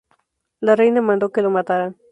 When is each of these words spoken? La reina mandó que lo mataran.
La 0.61 0.75
reina 0.75 0.99
mandó 1.03 1.31
que 1.31 1.43
lo 1.43 1.51
mataran. 1.51 1.95